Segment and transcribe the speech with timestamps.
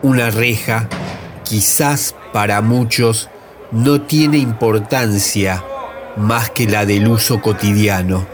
[0.00, 0.88] Una reja,
[1.42, 3.28] quizás para muchos,
[3.72, 5.64] no tiene importancia
[6.16, 8.24] más que la del uso cotidiano,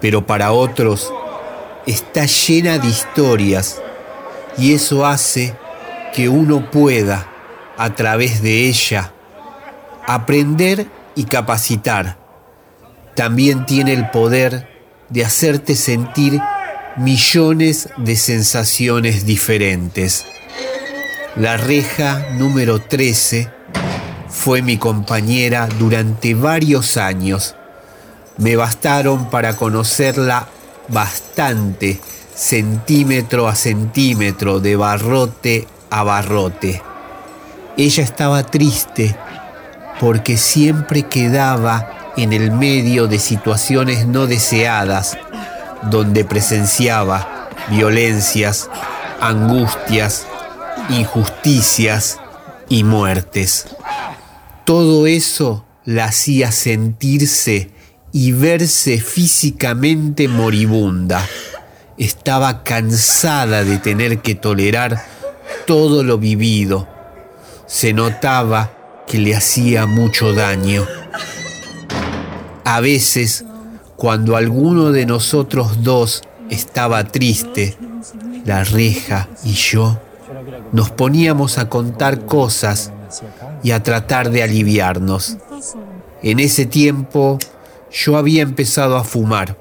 [0.00, 1.12] pero para otros
[1.86, 3.82] está llena de historias
[4.56, 5.54] y eso hace
[6.14, 7.26] que uno pueda,
[7.76, 9.12] a través de ella,
[10.06, 12.16] aprender y capacitar.
[13.14, 14.68] También tiene el poder
[15.10, 16.40] de hacerte sentir
[16.96, 20.24] millones de sensaciones diferentes.
[21.36, 23.48] La reja número 13
[24.28, 27.54] fue mi compañera durante varios años.
[28.36, 30.48] Me bastaron para conocerla
[30.88, 32.00] bastante,
[32.34, 36.82] centímetro a centímetro, de barrote a barrote.
[37.76, 39.14] Ella estaba triste
[40.00, 45.16] porque siempre quedaba en el medio de situaciones no deseadas,
[45.82, 48.68] donde presenciaba violencias,
[49.20, 50.26] angustias,
[50.88, 52.18] injusticias
[52.68, 53.66] y muertes.
[54.64, 57.70] Todo eso la hacía sentirse
[58.12, 61.26] y verse físicamente moribunda.
[61.96, 65.04] Estaba cansada de tener que tolerar
[65.66, 66.88] todo lo vivido.
[67.66, 68.72] Se notaba
[69.06, 70.86] que le hacía mucho daño.
[72.64, 73.44] A veces,
[74.00, 77.76] cuando alguno de nosotros dos estaba triste,
[78.46, 80.00] la reja y yo,
[80.72, 82.94] nos poníamos a contar cosas
[83.62, 85.36] y a tratar de aliviarnos.
[86.22, 87.38] En ese tiempo
[87.92, 89.58] yo había empezado a fumar,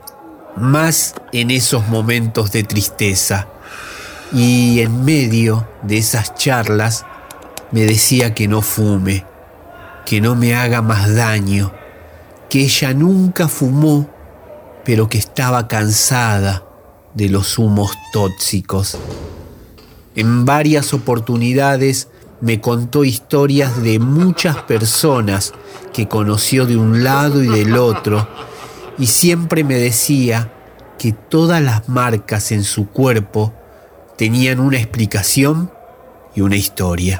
[0.55, 3.49] más en esos momentos de tristeza.
[4.31, 7.05] Y en medio de esas charlas
[7.71, 9.25] me decía que no fume,
[10.05, 11.73] que no me haga más daño,
[12.49, 14.07] que ella nunca fumó,
[14.89, 16.63] pero que estaba cansada
[17.13, 18.97] de los humos tóxicos.
[20.15, 22.07] En varias oportunidades
[22.41, 25.53] me contó historias de muchas personas
[25.93, 28.27] que conoció de un lado y del otro
[28.97, 30.51] y siempre me decía
[30.97, 33.53] que todas las marcas en su cuerpo
[34.17, 35.71] tenían una explicación
[36.33, 37.19] y una historia.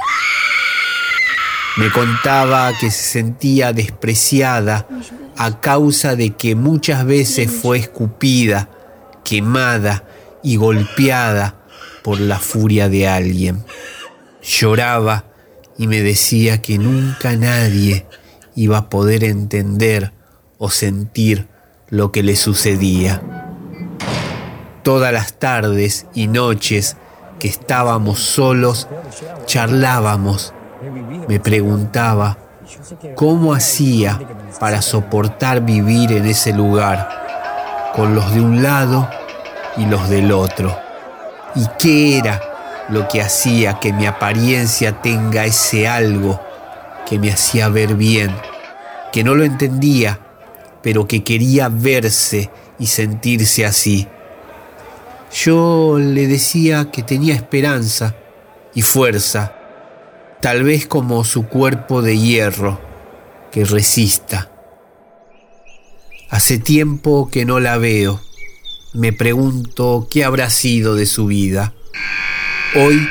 [1.78, 4.88] Me contaba que se sentía despreciada
[5.40, 8.70] a causa de que muchas veces fue escupida,
[9.24, 10.04] quemada
[10.44, 11.56] y golpeada
[12.04, 13.64] por la furia de alguien.
[14.44, 15.24] Lloraba
[15.78, 18.06] y me decía que nunca nadie
[18.54, 20.12] iba a poder entender
[20.58, 21.48] o sentir
[21.88, 23.22] lo que le sucedía.
[24.84, 26.98] Todas las tardes y noches
[27.40, 28.90] que estábamos solos,
[29.46, 30.54] charlábamos.
[31.30, 32.38] Me preguntaba
[33.16, 34.20] cómo hacía
[34.60, 39.10] para soportar vivir en ese lugar, con los de un lado
[39.78, 40.78] y los del otro.
[41.56, 42.42] ¿Y qué era
[42.90, 46.40] lo que hacía que mi apariencia tenga ese algo
[47.08, 48.32] que me hacía ver bien,
[49.12, 50.20] que no lo entendía,
[50.82, 54.08] pero que quería verse y sentirse así.
[55.32, 58.16] Yo le decía que tenía esperanza
[58.74, 59.54] y fuerza,
[60.40, 62.80] tal vez como su cuerpo de hierro,
[63.52, 64.52] que resista.
[66.30, 68.22] Hace tiempo que no la veo.
[68.94, 71.74] Me pregunto qué habrá sido de su vida.
[72.76, 73.08] Hoy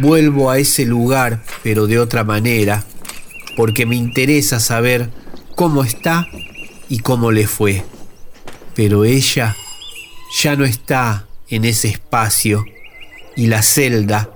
[0.00, 2.84] vuelvo a ese lugar, pero de otra manera,
[3.56, 5.10] porque me interesa saber
[5.54, 6.26] cómo está
[6.88, 7.84] y cómo le fue.
[8.74, 9.56] Pero ella
[10.42, 12.64] ya no está en ese espacio
[13.34, 14.30] y la celda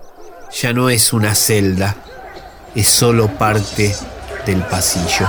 [0.61, 1.97] ya no es una celda,
[2.75, 3.95] es solo parte
[4.51, 5.29] del pasillo.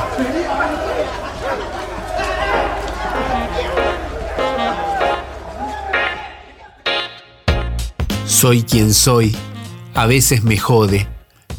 [8.26, 9.36] Soy quien soy,
[9.94, 11.08] a veces me jode,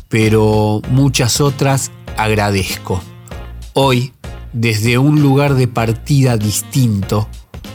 [0.09, 3.01] pero muchas otras agradezco.
[3.75, 4.13] Hoy,
[4.53, 7.29] desde un lugar de partida distinto,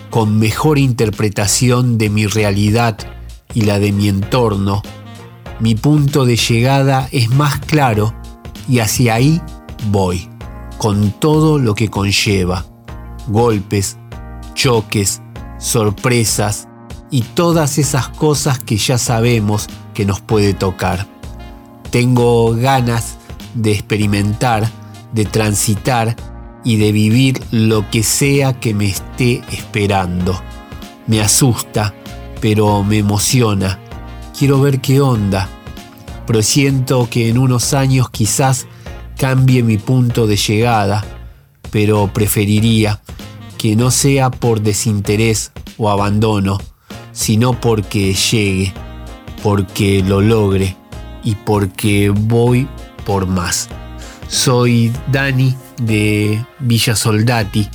[0.10, 2.98] con mejor interpretación de mi realidad
[3.54, 4.82] y la de mi entorno,
[5.62, 8.14] mi punto de llegada es más claro
[8.68, 9.42] y hacia ahí
[9.86, 10.30] voy,
[10.78, 12.66] con todo lo que conlleva,
[13.28, 13.98] golpes,
[14.54, 15.22] choques,
[15.58, 16.68] sorpresas,
[17.10, 21.08] y todas esas cosas que ya sabemos que nos puede tocar.
[21.90, 23.18] Tengo ganas
[23.54, 24.70] de experimentar,
[25.14, 26.16] de transitar
[26.64, 30.40] y de vivir lo que sea que me esté esperando.
[31.08, 31.94] Me asusta,
[32.42, 33.80] pero me emociona.
[34.38, 35.48] Quiero ver qué onda.
[36.26, 38.68] Presiento que en unos años quizás
[39.18, 41.04] cambie mi punto de llegada,
[41.72, 43.02] pero preferiría
[43.58, 46.60] que no sea por desinterés o abandono,
[47.12, 48.74] sino porque llegue,
[49.42, 50.78] porque lo logre
[51.24, 52.68] y porque voy
[53.06, 53.70] por más.
[54.28, 57.68] Soy Dani de Villa Soldati,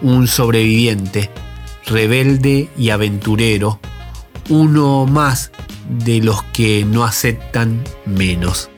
[0.00, 1.30] un sobreviviente,
[1.86, 3.80] rebelde y aventurero,
[4.48, 5.50] uno más
[5.88, 8.70] de los que no aceptan menos.